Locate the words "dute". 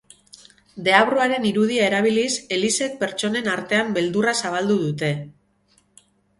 4.89-5.15